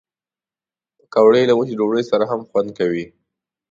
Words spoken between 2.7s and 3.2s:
کوي